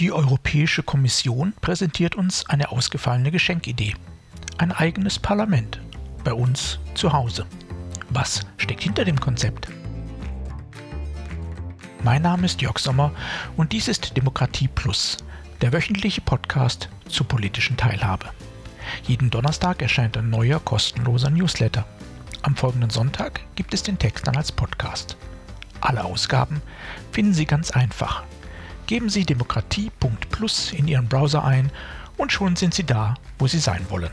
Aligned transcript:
Die 0.00 0.10
Europäische 0.10 0.82
Kommission 0.82 1.54
präsentiert 1.60 2.16
uns 2.16 2.50
eine 2.50 2.72
ausgefallene 2.72 3.30
Geschenkidee. 3.30 3.94
Ein 4.58 4.72
eigenes 4.72 5.20
Parlament. 5.20 5.80
Bei 6.24 6.34
uns 6.34 6.80
zu 6.96 7.12
Hause. 7.12 7.46
Was 8.10 8.40
steckt 8.56 8.82
hinter 8.82 9.04
dem 9.04 9.20
Konzept? 9.20 9.68
Mein 12.02 12.22
Name 12.22 12.46
ist 12.46 12.60
Jörg 12.60 12.80
Sommer 12.80 13.12
und 13.56 13.70
dies 13.70 13.86
ist 13.86 14.16
Demokratie 14.16 14.66
Plus, 14.66 15.18
der 15.60 15.72
wöchentliche 15.72 16.22
Podcast 16.22 16.88
zur 17.08 17.28
politischen 17.28 17.76
Teilhabe. 17.76 18.30
Jeden 19.04 19.30
Donnerstag 19.30 19.80
erscheint 19.80 20.16
ein 20.16 20.28
neuer 20.28 20.58
kostenloser 20.58 21.30
Newsletter. 21.30 21.86
Am 22.42 22.56
folgenden 22.56 22.90
Sonntag 22.90 23.42
gibt 23.54 23.72
es 23.72 23.84
den 23.84 24.00
Text 24.00 24.26
dann 24.26 24.36
als 24.36 24.50
Podcast. 24.50 25.16
Alle 25.80 26.02
Ausgaben 26.02 26.62
finden 27.12 27.32
Sie 27.32 27.46
ganz 27.46 27.70
einfach 27.70 28.24
Geben 28.86 29.08
Sie 29.08 29.24
demokratie.plus 29.24 30.72
in 30.72 30.88
Ihren 30.88 31.08
Browser 31.08 31.42
ein 31.44 31.70
und 32.18 32.32
schon 32.32 32.54
sind 32.56 32.74
Sie 32.74 32.84
da, 32.84 33.14
wo 33.38 33.46
Sie 33.46 33.58
sein 33.58 33.86
wollen. 33.88 34.12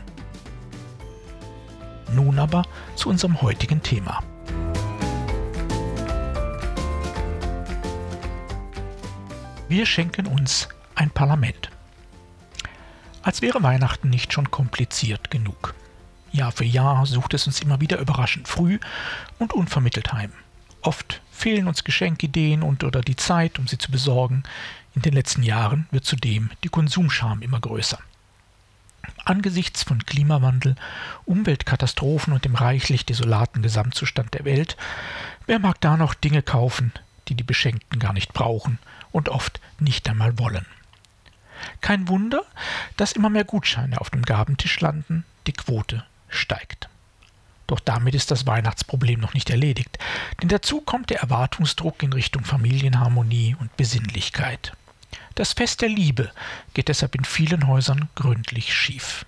Nun 2.14 2.40
aber 2.40 2.64
zu 2.96 3.10
unserem 3.10 3.42
heutigen 3.42 3.84
Thema. 3.84 4.24
Wir 9.68 9.86
schenken 9.86 10.28
uns 10.28 10.68
ein 10.96 11.10
Parlament. 11.10 11.70
Als 13.22 13.42
wäre 13.42 13.64
Weihnachten 13.64 14.10
nicht 14.10 14.34
schon 14.34 14.52
kompliziert 14.52 15.32
genug. 15.32 15.76
Jahr 16.32 16.52
für 16.52 16.66
Jahr 16.66 17.06
sucht 17.06 17.34
es 17.34 17.46
uns 17.46 17.62
immer 17.62 17.82
wieder 17.82 18.00
überraschend 18.00 18.48
früh 18.48 18.80
und 19.38 19.54
unvermittelt 19.54 20.12
heim. 20.14 20.32
Oft 20.82 21.22
fehlen 21.32 21.68
uns 21.68 21.84
Geschenkideen 21.84 22.64
und 22.64 22.84
oder 22.84 23.02
die 23.02 23.16
Zeit, 23.16 23.60
um 23.60 23.68
sie 23.68 23.78
zu 23.78 23.92
besorgen. 23.92 24.44
In 24.96 25.02
den 25.02 25.14
letzten 25.14 25.44
Jahren 25.44 25.88
wird 25.92 26.06
zudem 26.06 26.52
die 26.64 26.70
Konsumscham 26.70 27.42
immer 27.42 27.60
größer. 27.60 28.00
Angesichts 29.24 29.84
von 29.84 30.06
Klimawandel, 30.06 30.76
Umweltkatastrophen 31.26 32.34
und 32.34 32.46
dem 32.46 32.56
reichlich 32.56 33.06
desolaten 33.06 33.62
Gesamtzustand 33.62 34.34
der 34.34 34.46
Welt, 34.46 34.78
wer 35.48 35.60
mag 35.60 35.80
da 35.82 35.98
noch 35.98 36.14
Dinge 36.14 36.42
kaufen, 36.42 36.92
die 37.28 37.36
die 37.36 37.44
Beschenkten 37.44 38.00
gar 38.00 38.14
nicht 38.14 38.34
brauchen 38.34 38.80
und 39.12 39.30
oft 39.30 39.60
nicht 39.80 40.10
einmal 40.10 40.38
wollen? 40.40 40.66
Kein 41.82 42.08
Wunder, 42.08 42.44
dass 42.98 43.12
immer 43.12 43.30
mehr 43.30 43.44
Gutscheine 43.44 44.02
auf 44.02 44.10
dem 44.10 44.24
Gabentisch 44.24 44.80
landen, 44.80 45.26
die 45.48 45.54
Quote 45.54 46.04
steigt. 46.30 46.90
Doch 47.72 47.80
damit 47.80 48.16
ist 48.16 48.32
das 48.32 48.46
Weihnachtsproblem 48.46 49.22
noch 49.22 49.34
nicht 49.34 49.50
erledigt, 49.50 49.98
denn 50.42 50.50
dazu 50.50 50.82
kommt 50.82 51.10
der 51.10 51.22
Erwartungsdruck 51.22 52.04
in 52.04 52.12
Richtung 52.12 52.44
Familienharmonie 52.44 53.56
und 53.58 53.78
Besinnlichkeit. 53.78 54.74
Das 55.36 55.54
Fest 55.54 55.80
der 55.80 55.88
Liebe 55.88 56.34
geht 56.74 56.90
deshalb 56.90 57.16
in 57.16 57.24
vielen 57.24 57.68
Häusern 57.68 58.10
gründlich 58.16 58.74
schief. 58.74 59.26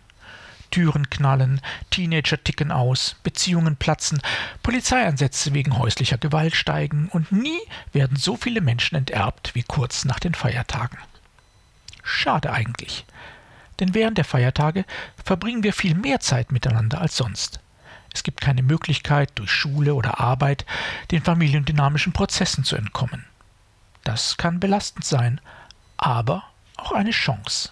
Türen 0.71 1.09
knallen, 1.09 1.61
Teenager 1.89 2.43
ticken 2.43 2.73
aus, 2.73 3.15
Beziehungen 3.23 3.77
platzen, 3.77 4.21
Polizeieinsätze 4.61 5.53
wegen 5.53 5.77
häuslicher 5.77 6.17
Gewalt 6.17 6.57
steigen 6.57 7.07
und 7.13 7.31
nie 7.31 7.61
werden 7.93 8.17
so 8.17 8.35
viele 8.35 8.59
Menschen 8.59 8.97
enterbt 8.97 9.55
wie 9.55 9.63
kurz 9.63 10.03
nach 10.03 10.19
den 10.19 10.33
Feiertagen. 10.33 10.97
Schade 12.03 12.51
eigentlich. 12.51 13.05
Denn 13.79 13.93
während 13.93 14.17
der 14.17 14.25
Feiertage 14.25 14.83
verbringen 15.23 15.63
wir 15.63 15.71
viel 15.71 15.95
mehr 15.95 16.19
Zeit 16.19 16.51
miteinander 16.51 16.99
als 16.99 17.15
sonst. 17.15 17.61
Es 18.13 18.23
gibt 18.23 18.41
keine 18.41 18.61
Möglichkeit, 18.61 19.31
durch 19.35 19.51
Schule 19.51 19.95
oder 19.95 20.19
Arbeit 20.19 20.65
den 21.11 21.23
familiendynamischen 21.23 22.13
Prozessen 22.13 22.63
zu 22.63 22.75
entkommen. 22.75 23.25
Das 24.03 24.37
kann 24.37 24.59
belastend 24.59 25.05
sein, 25.05 25.41
aber 25.97 26.43
auch 26.77 26.91
eine 26.91 27.11
Chance. 27.11 27.71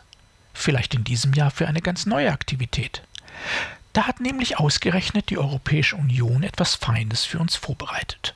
Vielleicht 0.53 0.93
in 0.93 1.03
diesem 1.03 1.33
Jahr 1.33 1.51
für 1.51 1.67
eine 1.67 1.81
ganz 1.81 2.05
neue 2.05 2.31
Aktivität. 2.31 3.03
Da 3.93 4.07
hat 4.07 4.19
nämlich 4.19 4.57
ausgerechnet 4.57 5.29
die 5.29 5.37
Europäische 5.37 5.95
Union 5.95 6.43
etwas 6.43 6.75
Feines 6.75 7.25
für 7.25 7.39
uns 7.39 7.55
vorbereitet. 7.55 8.35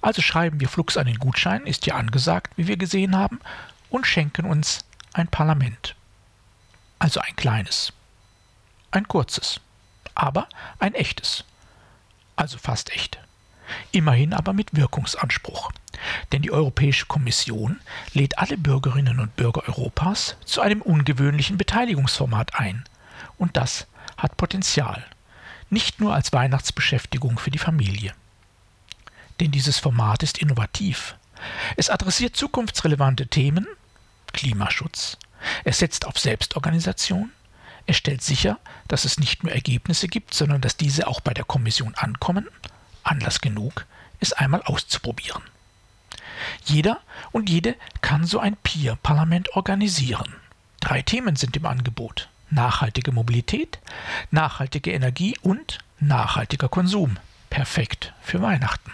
Also 0.00 0.22
schreiben 0.22 0.60
wir 0.60 0.68
flugs 0.68 0.96
einen 0.96 1.18
Gutschein, 1.18 1.66
ist 1.66 1.86
ja 1.86 1.96
angesagt, 1.96 2.52
wie 2.56 2.68
wir 2.68 2.76
gesehen 2.76 3.16
haben, 3.16 3.40
und 3.90 4.06
schenken 4.06 4.46
uns 4.46 4.84
ein 5.12 5.28
Parlament. 5.28 5.96
Also 7.00 7.20
ein 7.20 7.34
kleines. 7.34 7.92
Ein 8.90 9.08
kurzes 9.08 9.60
aber 10.18 10.48
ein 10.78 10.94
echtes. 10.94 11.44
Also 12.36 12.58
fast 12.58 12.92
echt. 12.92 13.18
Immerhin 13.92 14.34
aber 14.34 14.52
mit 14.52 14.74
Wirkungsanspruch. 14.74 15.70
Denn 16.32 16.42
die 16.42 16.52
Europäische 16.52 17.06
Kommission 17.06 17.80
lädt 18.12 18.38
alle 18.38 18.56
Bürgerinnen 18.56 19.20
und 19.20 19.36
Bürger 19.36 19.68
Europas 19.68 20.36
zu 20.44 20.60
einem 20.60 20.82
ungewöhnlichen 20.82 21.56
Beteiligungsformat 21.56 22.54
ein. 22.54 22.84
Und 23.36 23.56
das 23.56 23.86
hat 24.16 24.36
Potenzial. 24.36 25.04
Nicht 25.70 26.00
nur 26.00 26.14
als 26.14 26.32
Weihnachtsbeschäftigung 26.32 27.38
für 27.38 27.50
die 27.50 27.58
Familie. 27.58 28.14
Denn 29.40 29.50
dieses 29.50 29.78
Format 29.78 30.22
ist 30.22 30.38
innovativ. 30.38 31.16
Es 31.76 31.90
adressiert 31.90 32.36
zukunftsrelevante 32.36 33.28
Themen, 33.28 33.66
Klimaschutz, 34.32 35.18
es 35.64 35.78
setzt 35.78 36.06
auf 36.06 36.18
Selbstorganisation, 36.18 37.30
er 37.88 37.94
stellt 37.94 38.20
sicher, 38.20 38.58
dass 38.86 39.06
es 39.06 39.18
nicht 39.18 39.42
nur 39.42 39.50
Ergebnisse 39.50 40.08
gibt, 40.08 40.34
sondern 40.34 40.60
dass 40.60 40.76
diese 40.76 41.06
auch 41.06 41.20
bei 41.20 41.32
der 41.32 41.44
Kommission 41.44 41.94
ankommen. 41.94 42.46
Anlass 43.02 43.40
genug, 43.40 43.86
es 44.20 44.34
einmal 44.34 44.60
auszuprobieren. 44.60 45.42
Jeder 46.66 47.00
und 47.32 47.48
jede 47.48 47.76
kann 48.02 48.26
so 48.26 48.40
ein 48.40 48.58
Peer-Parlament 48.58 49.56
organisieren. 49.56 50.34
Drei 50.80 51.00
Themen 51.00 51.36
sind 51.36 51.56
im 51.56 51.64
Angebot. 51.64 52.28
Nachhaltige 52.50 53.10
Mobilität, 53.10 53.78
nachhaltige 54.30 54.92
Energie 54.92 55.34
und 55.40 55.78
nachhaltiger 55.98 56.68
Konsum. 56.68 57.16
Perfekt 57.48 58.12
für 58.20 58.42
Weihnachten. 58.42 58.92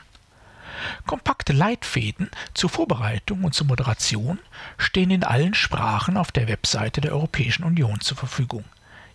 Kompakte 1.04 1.52
Leitfäden 1.52 2.30
zur 2.54 2.70
Vorbereitung 2.70 3.42
und 3.42 3.54
zur 3.54 3.66
Moderation 3.66 4.38
stehen 4.78 5.10
in 5.10 5.24
allen 5.24 5.54
Sprachen 5.54 6.16
auf 6.16 6.30
der 6.30 6.46
Webseite 6.46 7.00
der 7.00 7.12
Europäischen 7.12 7.64
Union 7.64 7.98
zur 7.98 8.16
Verfügung 8.16 8.64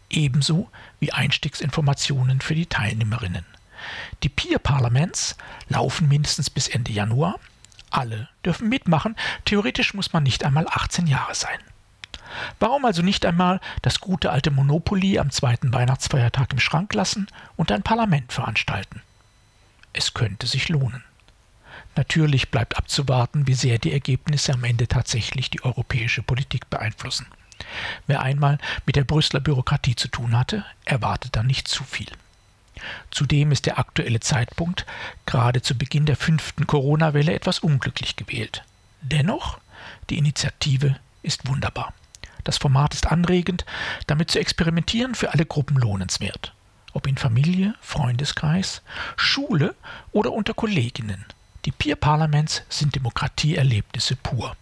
ebenso 0.09 0.69
wie 0.99 1.11
Einstiegsinformationen 1.11 2.41
für 2.41 2.55
die 2.55 2.65
Teilnehmerinnen. 2.65 3.45
Die 4.23 4.29
Peer-Parlaments 4.29 5.37
laufen 5.67 6.07
mindestens 6.07 6.49
bis 6.49 6.67
Ende 6.67 6.91
Januar. 6.91 7.39
Alle 7.89 8.29
dürfen 8.45 8.69
mitmachen. 8.69 9.15
Theoretisch 9.45 9.93
muss 9.93 10.13
man 10.13 10.23
nicht 10.23 10.43
einmal 10.43 10.67
18 10.67 11.07
Jahre 11.07 11.33
sein. 11.33 11.57
Warum 12.59 12.85
also 12.85 13.01
nicht 13.01 13.25
einmal 13.25 13.59
das 13.81 13.99
gute 13.99 14.31
alte 14.31 14.51
Monopoly 14.51 15.17
am 15.17 15.31
zweiten 15.31 15.73
Weihnachtsfeiertag 15.73 16.53
im 16.53 16.59
Schrank 16.59 16.93
lassen 16.93 17.27
und 17.55 17.71
ein 17.71 17.83
Parlament 17.83 18.31
veranstalten? 18.31 19.01
Es 19.93 20.13
könnte 20.13 20.45
sich 20.45 20.69
lohnen. 20.69 21.03
Natürlich 21.95 22.51
bleibt 22.51 22.77
abzuwarten, 22.77 23.47
wie 23.47 23.55
sehr 23.55 23.79
die 23.79 23.91
Ergebnisse 23.91 24.53
am 24.53 24.63
Ende 24.63 24.87
tatsächlich 24.87 25.49
die 25.49 25.63
europäische 25.63 26.21
Politik 26.21 26.69
beeinflussen. 26.69 27.25
Wer 28.07 28.21
einmal 28.21 28.57
mit 28.85 28.95
der 28.95 29.03
Brüsseler 29.03 29.39
Bürokratie 29.39 29.95
zu 29.95 30.07
tun 30.07 30.37
hatte, 30.37 30.65
erwartet 30.85 31.35
dann 31.35 31.47
nicht 31.47 31.67
zu 31.67 31.83
viel. 31.83 32.11
Zudem 33.11 33.51
ist 33.51 33.65
der 33.65 33.79
aktuelle 33.79 34.19
Zeitpunkt, 34.19 34.85
gerade 35.25 35.61
zu 35.61 35.77
Beginn 35.77 36.05
der 36.05 36.15
fünften 36.15 36.67
Corona-Welle, 36.67 37.33
etwas 37.33 37.59
unglücklich 37.59 38.15
gewählt. 38.15 38.63
Dennoch, 39.01 39.59
die 40.09 40.17
Initiative 40.17 40.95
ist 41.21 41.47
wunderbar. 41.47 41.93
Das 42.43 42.57
Format 42.57 42.93
ist 42.93 43.07
anregend, 43.07 43.65
damit 44.07 44.31
zu 44.31 44.39
experimentieren 44.39 45.15
für 45.15 45.33
alle 45.33 45.45
Gruppen 45.45 45.77
lohnenswert. 45.77 46.53
Ob 46.93 47.05
in 47.05 47.17
Familie, 47.17 47.75
Freundeskreis, 47.81 48.81
Schule 49.15 49.75
oder 50.11 50.31
unter 50.31 50.53
Kolleginnen. 50.53 51.25
Die 51.65 51.71
Peer-Parlaments 51.71 52.63
sind 52.69 52.95
Demokratieerlebnisse 52.95 54.15
pur. 54.15 54.55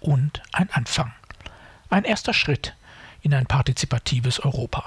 Und 0.00 0.42
ein 0.52 0.70
Anfang. 0.70 1.12
Ein 1.94 2.02
erster 2.02 2.34
Schritt 2.34 2.74
in 3.22 3.32
ein 3.34 3.46
partizipatives 3.46 4.40
Europa. 4.40 4.86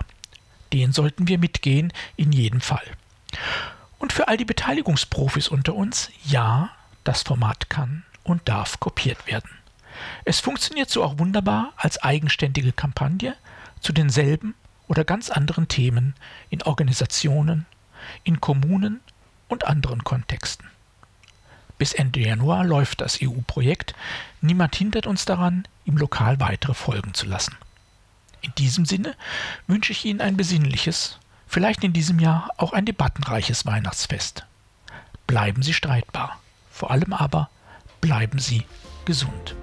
Den 0.74 0.92
sollten 0.92 1.30
wir 1.30 1.38
mitgehen, 1.38 1.94
in 2.18 2.34
jedem 2.34 2.60
Fall. 2.60 2.84
Und 3.98 4.12
für 4.12 4.28
all 4.28 4.36
die 4.36 4.44
Beteiligungsprofis 4.44 5.48
unter 5.48 5.74
uns, 5.74 6.12
ja, 6.26 6.70
das 7.06 7.22
Format 7.24 7.70
kann 7.70 8.04
und 8.26 8.50
darf 8.50 8.82
kopiert 8.82 9.26
werden. 9.26 9.50
Es 10.26 10.42
funktioniert 10.42 10.90
so 10.90 11.02
auch 11.02 11.18
wunderbar 11.18 11.72
als 11.78 12.04
eigenständige 12.04 12.74
Kampagne 12.74 13.38
zu 13.80 13.94
denselben 13.94 14.54
oder 14.90 15.06
ganz 15.06 15.30
anderen 15.30 15.70
Themen 15.70 16.14
in 16.50 16.62
Organisationen, 16.62 17.68
in 18.26 18.42
Kommunen 18.42 19.00
und 19.48 19.66
anderen 19.66 20.04
Kontexten. 20.04 20.68
Bis 21.78 21.94
Ende 21.94 22.20
Januar 22.20 22.64
läuft 22.64 23.02
das 23.02 23.20
EU-Projekt. 23.22 23.94
Niemand 24.42 24.76
hindert 24.76 25.08
uns 25.08 25.26
daran, 25.26 25.68
ihm 25.86 25.98
lokal 25.98 26.40
weitere 26.40 26.74
folgen 26.74 27.14
zu 27.14 27.26
lassen. 27.26 27.56
In 28.42 28.54
diesem 28.56 28.86
Sinne 28.86 29.16
wünsche 29.68 29.92
ich 29.92 30.06
Ihnen 30.06 30.22
ein 30.22 30.38
besinnliches, 30.38 31.20
vielleicht 31.48 31.84
in 31.84 31.94
diesem 31.94 32.20
Jahr 32.20 32.50
auch 32.58 32.74
ein 32.74 32.86
debattenreiches 32.86 33.66
Weihnachtsfest. 33.66 34.46
Bleiben 35.28 35.62
Sie 35.62 35.74
streitbar, 35.74 36.40
vor 36.72 36.92
allem 36.92 37.14
aber 37.14 37.50
bleiben 38.02 38.40
Sie 38.40 38.64
gesund. 39.06 39.56